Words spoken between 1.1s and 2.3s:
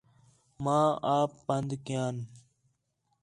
آپ پند کیان